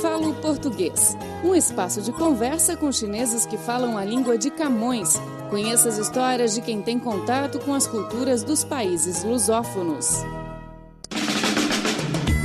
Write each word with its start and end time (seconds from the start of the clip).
Falo 0.00 0.32
Português, 0.36 1.14
um 1.44 1.54
espaço 1.54 2.00
de 2.00 2.10
conversa 2.10 2.74
com 2.74 2.90
chineses 2.90 3.44
que 3.44 3.58
falam 3.58 3.98
a 3.98 4.04
língua 4.04 4.38
de 4.38 4.50
Camões. 4.50 5.20
Conheça 5.50 5.90
as 5.90 5.98
histórias 5.98 6.54
de 6.54 6.62
quem 6.62 6.80
tem 6.80 6.98
contato 6.98 7.58
com 7.58 7.74
as 7.74 7.86
culturas 7.86 8.42
dos 8.42 8.64
países 8.64 9.22
lusófonos. 9.22 10.24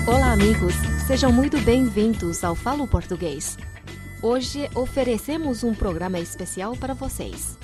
Olá, 0.06 0.34
amigos. 0.34 0.74
Sejam 1.08 1.32
muito 1.32 1.58
bem-vindos 1.62 2.44
ao 2.44 2.56
Falo 2.56 2.86
Português. 2.90 3.58
Hoje 4.22 4.70
oferecemos 4.76 5.64
um 5.64 5.74
programa 5.74 6.20
especial 6.20 6.76
para 6.76 6.94
vocês. 6.94 7.58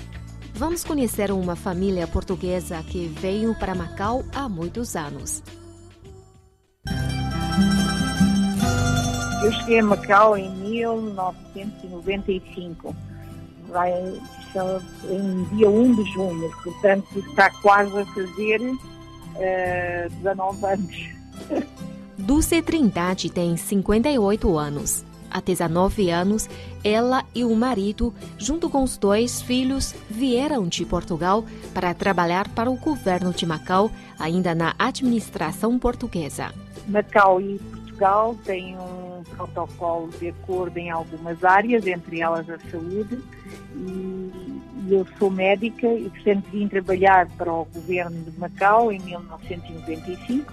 Vamos 0.54 0.82
conhecer 0.84 1.30
uma 1.30 1.54
família 1.54 2.06
portuguesa 2.06 2.82
que 2.82 3.08
veio 3.08 3.54
para 3.56 3.74
Macau 3.74 4.24
há 4.34 4.48
muitos 4.48 4.96
anos. 4.96 5.42
Eu 9.42 9.52
cheguei 9.52 9.80
a 9.80 9.84
Macau 9.84 10.36
em 10.36 10.48
1995, 10.50 12.94
vai, 13.68 13.92
em 15.10 15.42
dia 15.56 15.68
1 15.68 15.94
de 15.96 16.04
junho, 16.12 16.48
portanto 16.62 17.18
está 17.18 17.50
quase 17.60 17.98
a 17.98 18.06
fazer 18.06 18.60
uh, 18.60 20.08
19 20.18 20.64
anos. 20.64 20.96
Dulce 22.16 22.62
Trindade 22.62 23.28
tem 23.30 23.56
58 23.56 24.56
anos. 24.56 25.04
Há 25.28 25.40
19 25.40 26.08
anos, 26.10 26.48
ela 26.84 27.24
e 27.34 27.42
o 27.42 27.52
marido, 27.56 28.14
junto 28.38 28.70
com 28.70 28.84
os 28.84 28.96
dois 28.96 29.42
filhos, 29.42 29.92
vieram 30.08 30.68
de 30.68 30.84
Portugal 30.84 31.44
para 31.74 31.92
trabalhar 31.94 32.48
para 32.50 32.70
o 32.70 32.76
governo 32.76 33.32
de 33.32 33.44
Macau, 33.44 33.90
ainda 34.20 34.54
na 34.54 34.72
administração 34.78 35.80
portuguesa. 35.80 36.54
Macau 36.86 37.40
e 37.40 37.58
Portugal 37.58 38.36
têm 38.44 38.78
um 38.78 39.11
protocolo 39.36 40.08
de 40.18 40.28
acordo 40.28 40.78
em 40.78 40.90
algumas 40.90 41.42
áreas, 41.44 41.86
entre 41.86 42.20
elas 42.20 42.48
a 42.48 42.58
saúde, 42.70 43.18
e 43.74 44.52
eu 44.90 45.06
sou 45.18 45.30
médica 45.30 45.86
e, 45.86 46.10
portanto, 46.10 46.44
vim 46.50 46.68
trabalhar 46.68 47.28
para 47.36 47.52
o 47.52 47.64
governo 47.64 48.22
de 48.22 48.38
Macau 48.38 48.92
em 48.92 49.00
1995. 49.00 50.52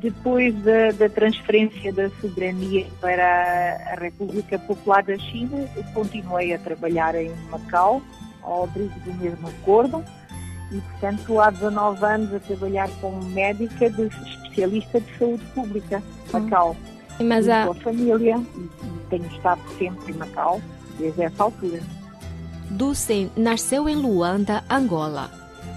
Depois 0.00 0.54
da, 0.62 0.92
da 0.92 1.08
transferência 1.08 1.92
da 1.92 2.08
soberania 2.20 2.86
para 3.00 3.76
a 3.92 3.94
República 4.00 4.58
Popular 4.60 5.02
da 5.02 5.18
China, 5.18 5.68
continuei 5.92 6.54
a 6.54 6.58
trabalhar 6.58 7.14
em 7.16 7.30
Macau, 7.50 8.00
ao 8.42 8.64
abrigo 8.64 8.98
do 9.00 9.12
mesmo 9.14 9.48
acordo, 9.48 10.04
e, 10.70 10.80
portanto, 10.80 11.40
há 11.40 11.50
19 11.50 12.04
anos 12.04 12.34
a 12.34 12.40
trabalhar 12.40 12.88
como 13.00 13.22
médica 13.24 13.90
de 13.90 14.06
especialista 14.06 15.00
de 15.00 15.18
saúde 15.18 15.44
pública, 15.46 16.02
Macau. 16.32 16.76
Mas 17.20 17.48
a... 17.48 17.66
Com 17.66 17.72
a 17.72 17.74
família, 17.74 18.40
e 18.56 18.68
tenho 19.10 19.26
estado 19.26 19.60
sempre 19.78 20.12
em 20.12 20.16
Macau 20.16 20.60
desde 20.98 21.22
essa 21.22 21.44
altura. 21.44 21.80
Dulce 22.70 23.30
nasceu 23.36 23.88
em 23.88 23.96
Luanda, 23.96 24.64
Angola. 24.68 25.30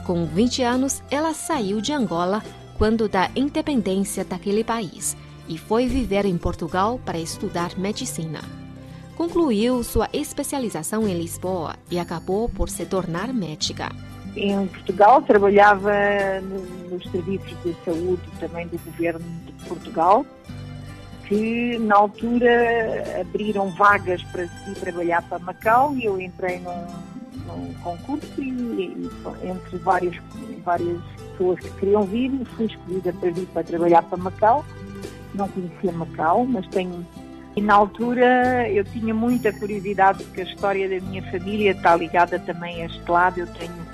Com 0.05 0.25
20 0.25 0.63
anos, 0.63 1.03
ela 1.11 1.33
saiu 1.33 1.81
de 1.81 1.93
Angola 1.93 2.41
quando 2.77 3.07
da 3.07 3.29
independência 3.35 4.23
daquele 4.23 4.63
país 4.63 5.15
e 5.47 5.57
foi 5.57 5.87
viver 5.87 6.25
em 6.25 6.37
Portugal 6.37 6.99
para 7.05 7.19
estudar 7.19 7.77
medicina. 7.77 8.39
Concluiu 9.15 9.83
sua 9.83 10.07
especialização 10.13 11.07
em 11.07 11.13
Lisboa 11.13 11.75
e 11.91 11.99
acabou 11.99 12.47
por 12.47 12.69
se 12.69 12.85
tornar 12.85 13.33
médica. 13.33 13.91
Em 14.35 14.65
Portugal 14.67 15.21
trabalhava 15.21 15.91
nos 16.89 17.03
serviços 17.11 17.53
de 17.63 17.75
saúde 17.83 18.21
também 18.39 18.67
do 18.67 18.79
governo 18.79 19.25
de 19.45 19.51
Portugal, 19.67 20.25
que 21.29 21.77
na 21.77 21.95
altura 21.95 23.21
abriram 23.21 23.69
vagas 23.69 24.21
para 24.23 24.43
ir 24.45 24.75
trabalhar 24.79 25.21
para 25.21 25.37
Macau 25.37 25.95
e 25.95 26.05
eu 26.05 26.19
entrei 26.19 26.59
num, 26.59 26.87
num 27.45 27.71
concurso 27.83 28.41
e, 28.41 28.49
e, 28.49 29.09
entre 29.47 29.77
várias, 29.77 30.15
várias 30.65 30.99
pessoas 31.31 31.59
que 31.59 31.69
queriam 31.79 32.03
vir, 32.03 32.31
fui 32.57 32.65
escolhida 32.65 33.13
para 33.13 33.29
vir 33.29 33.45
para 33.45 33.63
trabalhar 33.63 34.01
para 34.01 34.17
Macau. 34.17 34.65
Não 35.35 35.47
conhecia 35.47 35.91
Macau, 35.91 36.45
mas 36.45 36.65
tenho. 36.67 37.05
E 37.55 37.61
na 37.61 37.75
altura 37.75 38.67
eu 38.67 38.83
tinha 38.83 39.13
muita 39.13 39.53
curiosidade 39.53 40.23
porque 40.23 40.41
a 40.41 40.45
história 40.45 40.89
da 40.89 41.05
minha 41.05 41.21
família 41.31 41.71
está 41.71 41.95
ligada 41.95 42.39
também 42.39 42.81
a 42.81 42.85
este 42.87 43.11
lado. 43.11 43.39
Eu 43.39 43.47
tenho 43.47 43.87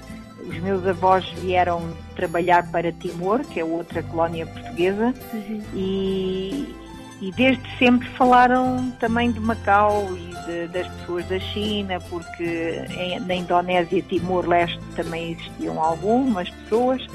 os 0.48 0.58
meus 0.60 0.88
avós 0.88 1.28
vieram 1.42 1.82
trabalhar 2.16 2.72
para 2.72 2.94
Timor, 2.94 3.40
que 3.40 3.60
é 3.60 3.66
outra 3.66 4.02
colónia 4.04 4.46
portuguesa, 4.46 5.14
uhum. 5.34 5.62
e, 5.74 6.76
e 7.22 7.32
desde 7.32 7.64
sempre 7.78 8.08
falaram 8.10 8.92
também 9.00 9.32
de 9.32 9.40
Macau 9.40 10.08
e 10.16 10.46
de, 10.46 10.68
das 10.68 10.88
pessoas 10.88 11.26
da 11.28 11.40
China, 11.40 12.00
porque 12.10 12.86
em, 12.98 13.20
na 13.20 13.36
Indonésia 13.36 13.98
e 13.98 14.02
Timor-Leste 14.02 14.80
também 14.96 15.32
existiam 15.32 15.82
algumas 15.82 16.50
pessoas, 16.50 17.06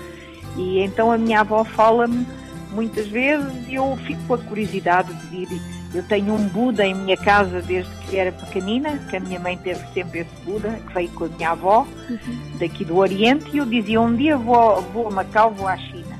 e 0.56 0.80
então 0.80 1.12
a 1.12 1.18
minha 1.18 1.40
avó 1.40 1.64
fala-me 1.64 2.26
muitas 2.72 3.06
vezes 3.08 3.52
e 3.68 3.74
eu 3.74 3.96
fico 4.06 4.22
com 4.26 4.34
a 4.34 4.38
curiosidade 4.38 5.12
de 5.28 5.36
ir. 5.42 5.80
Eu 5.92 6.04
tenho 6.04 6.34
um 6.34 6.48
Buda 6.48 6.86
em 6.86 6.94
minha 6.94 7.16
casa 7.16 7.60
desde 7.60 7.90
que 8.06 8.16
era 8.16 8.30
pequenina, 8.30 8.96
que 9.10 9.16
a 9.16 9.20
minha 9.20 9.40
mãe 9.40 9.56
teve 9.56 9.80
sempre 9.92 10.20
esse 10.20 10.44
Buda, 10.44 10.70
que 10.86 10.94
veio 10.94 11.08
com 11.10 11.24
a 11.24 11.28
minha 11.28 11.50
avó, 11.50 11.86
uhum. 12.08 12.40
daqui 12.60 12.84
do 12.84 12.96
Oriente, 12.96 13.50
e 13.52 13.58
eu 13.58 13.66
dizia, 13.66 14.00
um 14.00 14.14
dia 14.14 14.36
vou, 14.36 14.80
vou 14.82 15.08
a 15.08 15.10
Macau, 15.10 15.50
vou 15.50 15.66
à 15.66 15.76
China. 15.76 16.19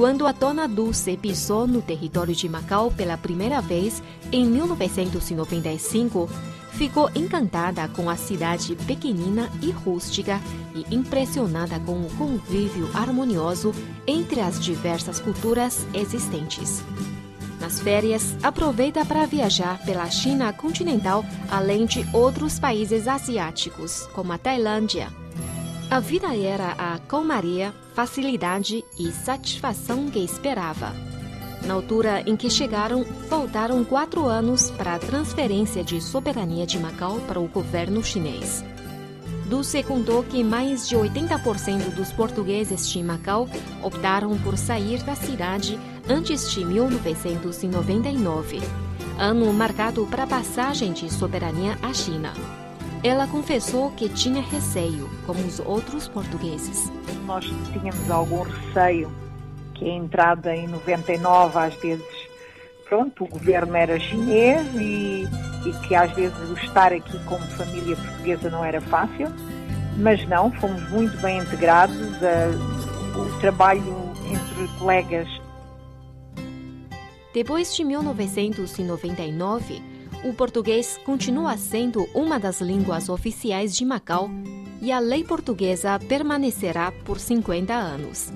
Quando 0.00 0.26
a 0.26 0.32
Dona 0.32 0.66
Dulce 0.66 1.14
pisou 1.18 1.66
no 1.66 1.82
território 1.82 2.34
de 2.34 2.48
Macau 2.48 2.90
pela 2.90 3.18
primeira 3.18 3.60
vez, 3.60 4.02
em 4.32 4.46
1995, 4.46 6.26
ficou 6.72 7.10
encantada 7.14 7.86
com 7.86 8.08
a 8.08 8.16
cidade 8.16 8.74
pequenina 8.86 9.50
e 9.60 9.70
rústica 9.70 10.40
e 10.74 10.86
impressionada 10.94 11.78
com 11.80 12.00
o 12.00 12.08
convívio 12.16 12.88
harmonioso 12.94 13.74
entre 14.06 14.40
as 14.40 14.58
diversas 14.58 15.20
culturas 15.20 15.86
existentes. 15.92 16.82
Nas 17.60 17.78
férias, 17.78 18.34
aproveita 18.42 19.04
para 19.04 19.26
viajar 19.26 19.84
pela 19.84 20.08
China 20.08 20.50
continental, 20.50 21.22
além 21.50 21.84
de 21.84 22.06
outros 22.14 22.58
países 22.58 23.06
asiáticos, 23.06 24.08
como 24.14 24.32
a 24.32 24.38
Tailândia, 24.38 25.08
a 25.90 25.98
vida 25.98 26.36
era 26.36 26.70
a 26.78 26.98
calmaria, 27.00 27.74
facilidade 27.94 28.84
e 28.96 29.10
satisfação 29.10 30.08
que 30.08 30.20
esperava. 30.20 30.94
Na 31.66 31.74
altura 31.74 32.22
em 32.26 32.36
que 32.36 32.48
chegaram, 32.48 33.04
faltaram 33.28 33.84
quatro 33.84 34.26
anos 34.26 34.70
para 34.70 34.94
a 34.94 34.98
transferência 35.00 35.82
de 35.82 36.00
soberania 36.00 36.64
de 36.64 36.78
Macau 36.78 37.18
para 37.26 37.40
o 37.40 37.48
governo 37.48 38.04
chinês. 38.04 38.64
Dulce 39.46 39.82
contou 39.82 40.22
que 40.22 40.44
mais 40.44 40.88
de 40.88 40.94
80% 40.94 41.92
dos 41.92 42.12
portugueses 42.12 42.88
de 42.88 43.02
Macau 43.02 43.48
optaram 43.82 44.38
por 44.38 44.56
sair 44.56 45.02
da 45.02 45.16
cidade 45.16 45.76
antes 46.08 46.52
de 46.52 46.64
1999, 46.64 48.60
ano 49.18 49.52
marcado 49.52 50.06
para 50.06 50.22
a 50.22 50.28
passagem 50.28 50.92
de 50.92 51.12
soberania 51.12 51.76
à 51.82 51.92
China. 51.92 52.32
Ela 53.02 53.26
confessou 53.26 53.90
que 53.92 54.10
tinha 54.10 54.42
receio, 54.42 55.08
como 55.26 55.40
os 55.46 55.58
outros 55.58 56.06
portugueses. 56.06 56.92
Nós 57.24 57.46
tínhamos 57.72 58.10
algum 58.10 58.42
receio 58.42 59.10
que 59.74 59.88
a 59.88 59.94
entrada 59.94 60.54
em 60.54 60.68
99 60.68 61.58
às 61.58 61.74
vezes, 61.76 62.04
pronto, 62.86 63.24
o 63.24 63.28
governo 63.28 63.74
era 63.74 63.98
chinês 63.98 64.66
e, 64.74 65.26
e 65.64 65.72
que 65.88 65.94
às 65.94 66.12
vezes 66.12 66.36
o 66.50 66.52
estar 66.58 66.92
aqui 66.92 67.18
como 67.24 67.40
família 67.52 67.96
portuguesa 67.96 68.50
não 68.50 68.62
era 68.62 68.82
fácil, 68.82 69.28
mas 69.96 70.28
não, 70.28 70.52
fomos 70.52 70.86
muito 70.90 71.16
bem 71.22 71.38
integrados, 71.38 71.96
o 73.16 73.40
trabalho 73.40 74.12
entre 74.30 74.68
colegas. 74.78 75.26
Depois 77.32 77.74
de 77.74 77.82
1999, 77.82 79.89
o 80.24 80.34
português 80.34 80.98
continua 81.04 81.56
sendo 81.56 82.06
uma 82.14 82.38
das 82.38 82.60
línguas 82.60 83.08
oficiais 83.08 83.74
de 83.74 83.84
Macau 83.84 84.30
e 84.82 84.92
a 84.92 84.98
lei 84.98 85.24
portuguesa 85.24 85.98
permanecerá 85.98 86.92
por 87.04 87.18
50 87.18 87.72
anos. 87.72 88.32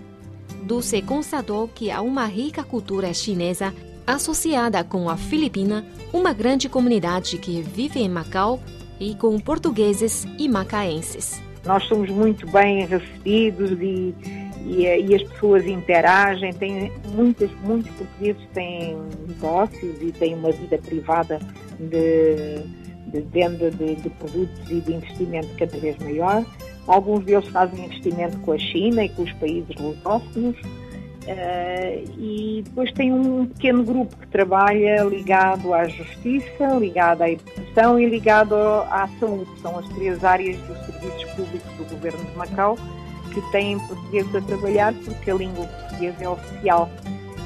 Dulce 0.62 1.02
constatou 1.02 1.68
que 1.68 1.90
há 1.90 2.00
uma 2.00 2.24
rica 2.26 2.64
cultura 2.64 3.12
chinesa 3.12 3.74
associada 4.06 4.82
com 4.82 5.08
a 5.10 5.16
Filipina, 5.16 5.84
uma 6.12 6.32
grande 6.32 6.68
comunidade 6.68 7.38
que 7.38 7.62
vive 7.62 8.00
em 8.00 8.08
Macau 8.08 8.60
e 8.98 9.14
com 9.14 9.38
portugueses 9.38 10.26
e 10.38 10.48
macaenses. 10.48 11.42
Nós 11.64 11.84
somos 11.84 12.10
muito 12.10 12.46
bem 12.50 12.86
recebidos 12.86 13.70
e, 13.80 14.14
e, 14.66 14.84
e, 14.84 15.14
as 15.14 15.22
pessoas 15.22 15.66
interagem. 15.66 16.52
Tem 16.52 16.92
muitas, 17.14 17.50
muitos 17.62 17.90
portugueses 17.92 18.42
têm 18.52 18.96
negócios 19.26 19.96
e 20.02 20.12
têm 20.12 20.34
uma 20.34 20.52
vida 20.52 20.78
privada 20.78 21.38
de, 21.78 22.62
de 23.06 23.20
venda 23.32 23.70
de, 23.70 23.96
de, 23.96 24.10
produtos 24.10 24.70
e 24.70 24.80
de 24.80 24.94
investimento 24.94 25.48
cada 25.58 25.76
vez 25.78 25.96
maior. 25.98 26.44
Alguns 26.86 27.24
deles 27.24 27.48
fazem 27.48 27.86
investimento 27.86 28.38
com 28.40 28.52
a 28.52 28.58
China 28.58 29.04
e 29.04 29.08
com 29.08 29.22
os 29.22 29.32
países 29.34 29.74
lusófonos 29.76 30.56
Uh, 31.24 32.04
e 32.18 32.62
depois 32.66 32.92
tem 32.92 33.10
um 33.10 33.46
pequeno 33.46 33.82
grupo 33.82 34.14
que 34.14 34.26
trabalha 34.26 35.02
ligado 35.04 35.72
à 35.72 35.88
justiça, 35.88 36.66
ligado 36.78 37.22
à 37.22 37.30
educação 37.30 37.98
e 37.98 38.06
ligado 38.06 38.54
à 38.54 39.08
saúde. 39.18 39.50
São 39.62 39.78
as 39.78 39.88
três 39.88 40.22
áreas 40.22 40.58
dos 40.58 40.76
serviços 40.84 41.24
públicos 41.32 41.72
do 41.78 41.94
governo 41.94 42.22
de 42.22 42.36
Macau 42.36 42.76
que 43.32 43.40
têm 43.52 43.78
português 43.78 44.36
a 44.36 44.40
trabalhar 44.42 44.92
porque 45.02 45.30
a 45.30 45.34
língua 45.34 45.66
portuguesa 45.66 46.24
é 46.24 46.28
oficial. 46.28 46.90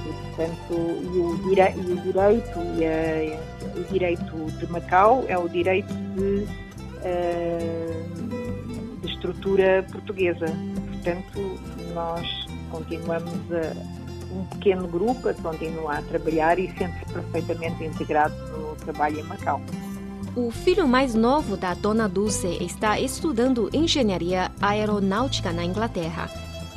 E, 0.05 0.37
portanto, 0.37 0.73
e 0.73 1.19
o, 1.19 1.39
dire 1.49 1.73
e 1.77 1.93
o 1.93 1.97
direito 2.03 2.59
e 2.79 2.85
a, 2.85 3.58
o 3.79 3.85
direito 3.93 4.47
de 4.59 4.71
Macau 4.71 5.25
é 5.29 5.39
o 5.39 5.49
direito 5.49 5.93
de, 5.93 6.47
uh, 7.05 7.93
de 9.01 9.13
estrutura 9.13 9.85
portuguesa. 9.91 10.47
Portanto, 10.93 11.61
nós 11.95 12.27
continuamos 12.71 13.41
a, 13.53 13.73
um 14.35 14.45
pequeno 14.47 14.87
grupo 14.87 15.29
a 15.29 15.35
continuar 15.35 15.99
a 15.99 16.03
trabalhar 16.03 16.59
e 16.59 16.69
sente-se 16.77 17.13
perfeitamente 17.13 17.85
integrado 17.85 18.35
no 18.57 18.77
trabalho 18.77 19.21
em 19.21 19.23
Macau. 19.25 19.61
O 20.37 20.51
filho 20.51 20.87
mais 20.87 21.15
novo 21.15 21.57
da 21.57 21.75
Dona 21.75 22.09
Dulce 22.09 22.63
está 22.63 23.01
estudando 23.01 23.71
engenharia 23.73 24.53
aeronáutica 24.61 25.53
na 25.53 25.65
Inglaterra. 25.65 26.31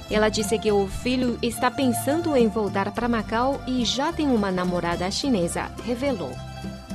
Ela 0.09 0.29
disse 0.29 0.57
que 0.57 0.71
o 0.71 0.87
filho 0.87 1.37
está 1.41 1.69
pensando 1.69 2.35
em 2.35 2.47
voltar 2.47 2.91
para 2.91 3.07
Macau 3.07 3.61
e 3.67 3.85
já 3.85 4.11
tem 4.11 4.27
uma 4.27 4.51
namorada 4.51 5.09
chinesa, 5.11 5.71
revelou. 5.85 6.31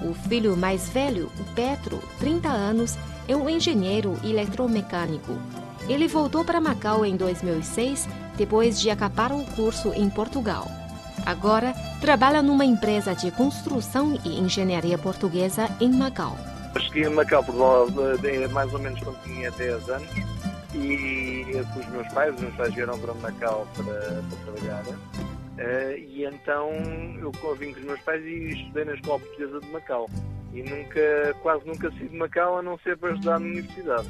O 0.03 0.15
filho 0.29 0.57
mais 0.57 0.89
velho, 0.89 1.31
Petro, 1.55 2.03
30 2.19 2.49
anos, 2.49 2.99
é 3.29 3.35
um 3.35 3.49
engenheiro 3.49 4.17
eletromecânico. 4.23 5.39
Ele 5.89 6.09
voltou 6.09 6.45
para 6.45 6.61
Macau 6.61 7.05
em 7.05 7.17
2006 7.17 8.09
depois 8.37 8.81
de 8.81 8.91
acabar 8.91 9.33
o 9.33 9.45
curso 9.55 9.93
em 9.95 10.09
Portugal. 10.11 10.67
Agora 11.25 11.75
trabalha 12.01 12.43
numa 12.43 12.65
empresa 12.65 13.15
de 13.15 13.31
construção 13.31 14.19
e 14.25 14.39
engenharia 14.39 14.99
portuguesa 14.99 15.69
em 15.81 15.91
Macau. 15.91 16.37
Cheguei 16.79 17.05
em 17.05 17.11
Macau 17.11 17.43
por 17.43 17.55
mais 17.55 18.73
ou 18.73 18.79
menos 18.79 19.01
quando 19.01 19.23
tinha 19.23 19.51
10 19.51 19.89
anos 19.89 20.09
e 20.75 21.47
os 21.55 21.87
meus 21.89 22.09
pais, 22.13 22.35
os 22.35 22.41
meus 22.41 22.55
pais 22.55 22.75
vieram 22.75 22.99
para 22.99 23.15
Macau 23.15 23.67
para, 23.75 23.85
para 23.85 24.39
trabalhar. 24.45 24.85
Uh, 25.57 25.97
e 25.97 26.25
então 26.25 26.71
eu 27.19 27.33
vim 27.55 27.73
com 27.73 27.81
os 27.81 27.87
meus 27.87 28.01
pais 28.01 28.23
e 28.25 28.49
estudei 28.51 28.85
na 28.85 28.95
Escola 28.95 29.21
Portuguesa 29.21 29.61
de 29.61 29.69
Macau. 29.71 30.11
E 30.53 30.63
nunca, 30.63 31.35
quase 31.43 31.67
nunca 31.67 31.91
saí 31.91 32.09
de 32.09 32.17
Macau 32.17 32.59
a 32.59 32.63
não 32.63 32.79
ser 32.79 32.97
para 32.99 33.13
estudar 33.13 33.41
na 33.41 33.47
universidade. 33.47 34.09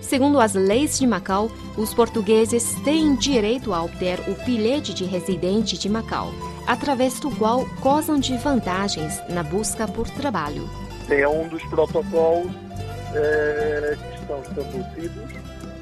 Segundo 0.00 0.38
as 0.40 0.54
leis 0.54 0.98
de 0.98 1.06
Macau, 1.06 1.50
os 1.76 1.92
portugueses 1.92 2.74
têm 2.84 3.16
direito 3.16 3.74
a 3.74 3.82
obter 3.82 4.20
o 4.28 4.34
bilhete 4.44 4.94
de 4.94 5.04
residente 5.04 5.76
de 5.76 5.88
Macau, 5.88 6.32
através 6.66 7.18
do 7.18 7.30
qual 7.32 7.66
gozam 7.80 8.18
de 8.18 8.36
vantagens 8.38 9.20
na 9.28 9.42
busca 9.42 9.86
por 9.88 10.08
trabalho. 10.08 10.68
É 11.10 11.26
um 11.26 11.48
dos 11.48 11.62
protocolos 11.64 12.52
eh, 13.14 13.96
que 13.96 14.20
estão 14.20 14.40
estabelecidos 14.42 15.32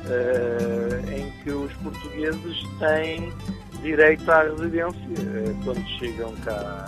eh, 0.09 1.19
em 1.19 1.31
que 1.43 1.51
os 1.51 1.73
portugueses 1.75 2.63
têm 2.79 3.33
direito 3.85 4.29
à 4.31 4.43
residência 4.43 4.99
eh, 5.19 5.55
quando 5.63 5.87
chegam 5.99 6.33
cá 6.45 6.87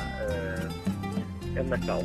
a 1.59 1.63
Macau. 1.65 2.03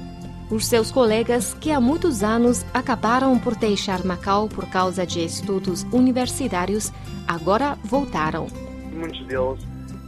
Os 0.49 0.65
seus 0.65 0.91
colegas, 0.91 1.55
que 1.61 1.71
há 1.71 1.79
muitos 1.79 2.23
anos 2.23 2.65
acabaram 2.73 3.39
por 3.39 3.55
deixar 3.55 4.03
Macau 4.03 4.49
por 4.49 4.67
causa 4.69 5.07
de 5.07 5.23
estudos 5.23 5.83
universitários, 5.93 6.91
agora 7.25 7.77
voltaram. 7.85 8.47
Muitos 8.91 9.25
deles, 9.27 9.59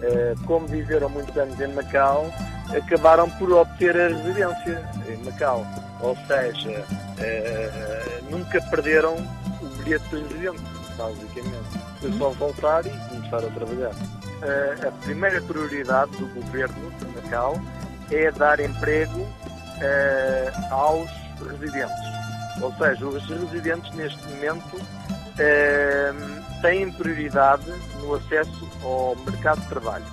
eh, 0.01 0.35
como 0.45 0.68
viveram 0.68 1.09
muitos 1.09 1.36
anos 1.38 1.57
em 1.62 1.74
Macau, 1.74 2.29
acabaram 2.75 3.29
por 3.29 3.53
obter 3.53 3.95
a 3.95 4.09
residência 4.09 4.89
em 5.07 5.24
Macau. 5.24 5.65
Ou 6.01 6.18
seja, 6.27 6.86
eh, 7.19 8.19
nunca 8.29 8.62
perderam 8.63 9.15
bilhete 9.83 10.09
de 10.09 10.15
residência, 10.15 10.68
basicamente. 10.97 11.83
Foi 12.00 12.12
só 12.18 12.30
voltar 12.30 12.85
e 12.85 12.89
começar 13.09 13.38
a 13.38 13.50
trabalhar. 13.51 13.91
Eh, 14.41 14.88
a 14.88 14.91
primeira 15.03 15.41
prioridade 15.41 16.12
do 16.18 16.27
governo 16.33 16.91
de 16.91 17.06
Macau 17.07 17.62
é 18.12 18.31
dar 18.31 18.59
emprego 18.59 19.27
eh, 19.81 20.51
aos 20.69 21.09
residentes. 21.39 22.13
Ou 22.62 22.71
seja, 22.74 23.06
os 23.06 23.30
residentes 23.30 23.94
neste 23.95 24.24
momento 24.27 24.80
eh, 25.39 26.13
têm 26.62 26.91
prioridade 26.91 27.71
no 28.00 28.15
acesso 28.15 28.69
ao 28.83 29.15
mercado 29.25 29.62
de 29.62 29.68
trabalho. 29.68 30.06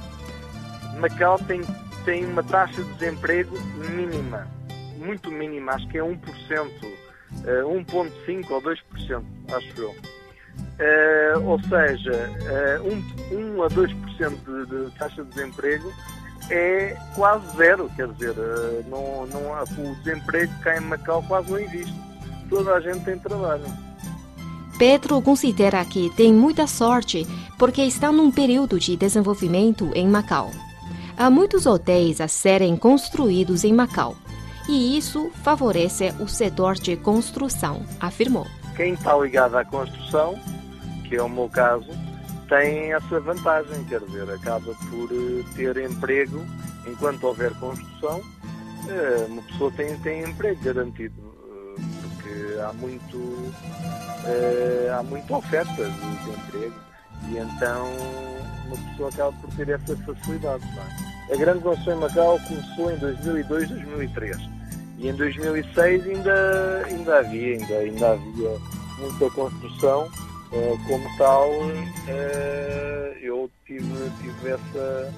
Macau 0.99 1.39
tem, 1.39 1.63
tem 2.05 2.25
uma 2.25 2.43
taxa 2.43 2.83
de 2.83 2.93
desemprego 2.95 3.59
mínima, 3.91 4.47
muito 4.97 5.31
mínima, 5.31 5.73
acho 5.73 5.89
que 5.89 5.99
é 5.99 6.03
1%, 6.03 6.17
eh, 6.51 7.00
1,5% 7.45 8.51
ou 8.51 8.63
2%, 8.63 9.23
acho 9.53 9.81
eu. 9.81 9.95
Uh, 10.81 11.47
ou 11.47 11.61
seja, 11.63 12.31
uh, 12.83 13.35
1, 13.35 13.57
1 13.57 13.63
a 13.63 13.69
2% 13.69 13.87
de, 14.31 14.91
de 14.91 14.99
taxa 14.99 15.23
de 15.23 15.31
desemprego 15.31 15.93
é 16.51 16.97
quase 17.15 17.57
zero, 17.57 17.91
quer 17.95 18.09
dizer, 18.09 18.35
eh, 18.37 18.83
não, 18.89 19.27
não 19.27 19.53
o 19.53 19.95
desemprego 20.03 20.53
cá 20.63 20.77
em 20.77 20.81
Macau 20.81 21.23
quase 21.29 21.51
não 21.51 21.59
existe. 21.59 21.95
Toda 22.49 22.75
a 22.75 22.81
gente 22.81 23.05
tem 23.05 23.19
trabalho. 23.19 23.63
Pedro 24.79 25.21
considera 25.23 25.85
que 25.85 26.11
tem 26.17 26.33
muita 26.33 26.67
sorte 26.67 27.25
porque 27.59 27.83
está 27.83 28.11
num 28.11 28.33
período 28.33 28.81
de 28.81 28.97
desenvolvimento 28.97 29.91
em 29.95 30.09
Macau. 30.09 30.51
Há 31.17 31.31
muitos 31.31 31.67
hotéis 31.67 32.21
a 32.21 32.27
serem 32.27 32.77
construídos 32.77 33.63
em 33.63 33.73
Macau 33.73 34.17
e 34.71 34.97
isso 34.97 35.33
favorece 35.43 36.15
o 36.21 36.29
setor 36.29 36.75
de 36.77 36.97
construção, 36.97 37.85
afirmou. 37.99 38.47
Quem 38.77 38.93
está 38.93 39.17
ligado 39.17 39.57
à 39.57 39.65
construção, 39.65 40.39
que 41.09 41.17
é 41.17 41.23
o 41.23 41.29
meu 41.29 41.49
caso, 41.49 41.91
tem 42.49 42.93
essa 42.93 43.19
vantagem, 43.19 43.85
quer 43.87 43.99
dizer, 44.01 44.31
acaba 44.31 44.73
por 44.89 45.11
eh, 45.11 45.45
ter 45.57 45.77
emprego 45.77 46.47
enquanto 46.87 47.25
houver 47.25 47.53
construção, 47.55 48.23
eh, 48.89 49.27
uma 49.29 49.43
pessoa 49.43 49.73
tem, 49.73 49.99
tem 49.99 50.23
emprego 50.23 50.63
garantido, 50.63 51.21
eh, 51.21 51.83
porque 52.03 52.61
há 52.61 52.73
muito 52.75 53.53
há 54.97 55.03
muita 55.03 55.37
oferta 55.37 55.85
de, 55.85 56.31
emprego 56.31 56.75
e 57.29 57.39
então 57.39 57.89
uma 58.67 58.77
pessoa 58.91 59.09
acaba 59.09 59.33
por 59.33 59.51
ter 59.57 59.69
essa 59.69 59.97
facilidade. 59.97 60.65
É? 61.29 61.35
A 61.35 61.37
grande 61.37 61.61
construção 61.61 61.95
em 61.95 62.01
Macau 62.01 62.39
começou 62.47 62.93
em 62.93 62.99
2002, 62.99 63.69
2003 63.69 64.60
e 65.01 65.09
em 65.09 65.15
2006 65.15 66.07
ainda, 66.07 66.85
ainda 66.87 67.19
havia, 67.19 67.57
ainda, 67.57 67.75
ainda 67.79 68.13
havia 68.13 68.59
muita 68.99 69.31
construção 69.31 70.09
Uh, 70.53 70.77
como 70.89 71.09
tal, 71.17 71.49
uh, 71.49 73.19
eu 73.23 73.49
tive, 73.65 74.11
tive 74.21 74.49
essa 74.49 75.15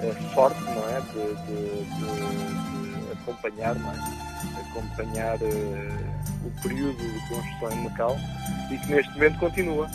uh, 0.00 0.34
sorte, 0.34 0.60
não 0.64 0.88
é? 0.88 1.00
De, 1.00 1.34
de, 1.46 1.84
de, 1.84 3.04
de 3.06 3.12
acompanhar, 3.12 3.76
não 3.76 3.92
é? 3.92 3.96
Acompanhar 4.72 5.36
o 5.36 6.62
período 6.62 6.96
de 6.96 7.28
construção 7.28 7.70
em 7.70 7.84
Macau 7.84 8.16
e 8.72 8.78
que 8.78 8.86
neste 8.90 9.12
momento 9.12 9.38
continua. 9.38 9.88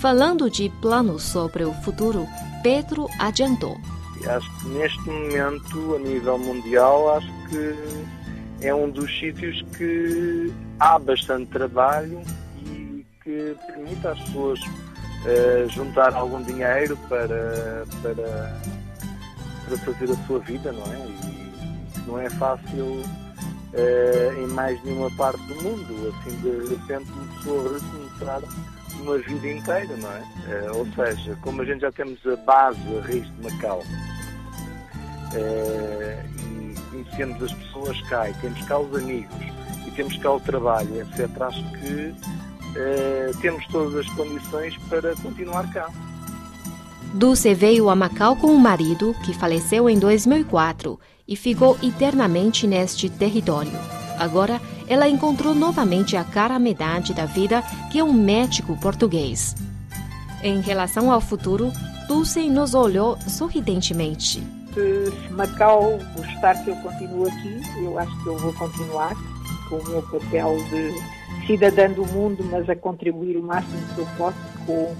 Falando 0.00 0.50
de 0.50 0.68
planos 0.82 1.22
sobre 1.22 1.64
o 1.64 1.72
futuro, 1.74 2.26
Pedro 2.64 3.08
adiantou. 3.20 3.76
Acho 4.26 4.58
que 4.58 4.68
neste 4.70 5.08
momento, 5.08 5.94
a 5.94 5.98
nível 6.00 6.38
mundial, 6.38 7.16
acho 7.16 7.32
que 7.48 7.76
é 8.60 8.74
um 8.74 8.90
dos 8.90 9.10
sítios 9.18 9.62
que 9.76 10.52
há 10.78 10.98
bastante 10.98 11.50
trabalho 11.50 12.22
que 13.24 13.56
permita 13.66 14.10
às 14.10 14.20
pessoas 14.20 14.60
uh, 14.60 15.68
juntar 15.70 16.14
algum 16.14 16.42
dinheiro 16.42 16.96
para, 17.08 17.84
para, 18.02 18.60
para 19.66 19.78
fazer 19.78 20.12
a 20.12 20.26
sua 20.26 20.38
vida, 20.40 20.70
não 20.72 20.84
é? 20.92 20.98
E 20.98 22.00
não 22.06 22.18
é 22.18 22.28
fácil 22.30 22.84
uh, 22.84 24.42
em 24.42 24.46
mais 24.48 24.82
nenhuma 24.84 25.10
parte 25.12 25.42
do 25.44 25.54
mundo, 25.62 26.14
assim 26.14 26.36
de 26.40 26.74
repente 26.74 27.10
uma 27.10 27.34
pessoa 27.34 27.78
recomeçar 27.78 28.42
uma 29.00 29.18
vida 29.18 29.48
inteira, 29.48 29.96
não 29.96 30.12
é? 30.12 30.20
Uh, 30.20 30.76
ou 30.76 30.86
seja, 30.92 31.36
como 31.40 31.62
a 31.62 31.64
gente 31.64 31.80
já 31.80 31.90
temos 31.90 32.24
a 32.26 32.36
base, 32.36 32.78
a 32.98 33.00
raiz 33.00 33.24
de 33.24 33.42
Macau, 33.42 33.82
e 35.32 35.73
conhecemos 37.04 37.42
as 37.42 37.52
pessoas 37.52 38.00
cá, 38.02 38.28
e 38.28 38.34
temos 38.34 38.60
cá 38.64 38.78
os 38.78 38.94
amigos, 38.94 39.36
e 39.86 39.90
temos 39.90 40.16
cá 40.18 40.32
o 40.32 40.40
trabalho, 40.40 41.00
etc., 41.00 41.28
acho 41.42 41.64
que 41.72 42.14
eh, 42.76 43.30
temos 43.40 43.66
todas 43.68 44.06
as 44.06 44.14
condições 44.14 44.76
para 44.88 45.14
continuar 45.16 45.70
cá. 45.72 45.88
Dulce 47.14 47.54
veio 47.54 47.88
a 47.88 47.94
Macau 47.94 48.34
com 48.36 48.48
o 48.48 48.58
marido, 48.58 49.14
que 49.24 49.32
faleceu 49.32 49.88
em 49.88 49.98
2004, 49.98 50.98
e 51.28 51.36
ficou 51.36 51.78
eternamente 51.82 52.66
neste 52.66 53.08
território. 53.08 53.78
Agora, 54.18 54.60
ela 54.88 55.08
encontrou 55.08 55.54
novamente 55.54 56.16
a 56.16 56.24
cara 56.24 56.58
metade 56.58 57.14
da 57.14 57.24
vida, 57.24 57.62
que 57.90 57.98
é 57.98 58.04
um 58.04 58.12
médico 58.12 58.76
português. 58.78 59.54
Em 60.42 60.60
relação 60.60 61.10
ao 61.10 61.20
futuro, 61.20 61.72
Dulce 62.06 62.50
nos 62.50 62.74
olhou 62.74 63.16
sorridentemente. 63.26 64.42
Se 64.74 65.30
Macau 65.30 65.98
gostar 66.16 66.62
que 66.64 66.70
eu 66.70 66.76
continue 66.76 67.28
aqui, 67.28 67.60
eu 67.84 67.98
acho 67.98 68.22
que 68.22 68.26
eu 68.26 68.38
vou 68.38 68.52
continuar 68.54 69.14
com 69.68 69.76
o 69.76 69.88
meu 69.88 70.02
papel 70.02 70.56
de 70.68 71.46
cidadã 71.46 71.90
do 71.90 72.04
mundo, 72.06 72.44
mas 72.50 72.68
a 72.68 72.74
contribuir 72.74 73.36
o 73.36 73.42
máximo 73.42 73.80
que 73.94 74.00
eu 74.00 74.08
posso 74.16 74.36
com 74.66 74.94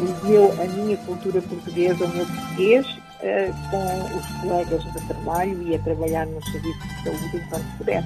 o 0.00 0.26
meu, 0.26 0.52
a 0.52 0.64
minha 0.64 0.96
cultura 0.98 1.42
portuguesa, 1.42 2.04
o 2.04 2.08
meu 2.08 2.26
português, 2.26 2.86
uh, 2.86 3.70
com 3.70 4.16
os 4.16 4.26
colegas 4.40 4.82
de 4.82 5.06
trabalho 5.06 5.68
e 5.68 5.74
a 5.74 5.78
trabalhar 5.80 6.26
no 6.26 6.42
serviço 6.46 6.78
de 6.78 7.04
saúde 7.04 7.36
enquanto 7.36 7.78
puder. 7.78 8.04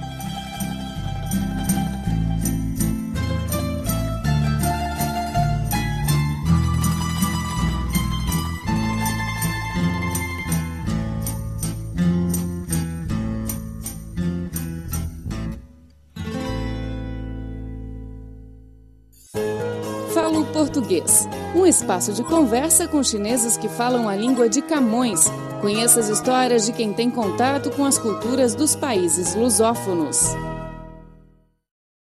Português, 20.57 21.29
um 21.55 21.67
espaço 21.67 22.15
de 22.15 22.25
conversa 22.25 22.89
com 22.89 23.03
chineses 23.03 23.59
que 23.59 23.69
falam 23.69 24.09
a 24.09 24.17
língua 24.17 24.49
de 24.49 24.63
Camões. 24.63 25.31
Conheça 25.61 26.01
as 26.01 26.09
histórias 26.09 26.65
de 26.65 26.73
quem 26.73 26.95
tem 26.95 27.11
contato 27.11 27.71
com 27.73 27.85
as 27.85 27.99
culturas 27.99 28.55
dos 28.55 28.75
países 28.75 29.35
lusófonos. 29.35 30.35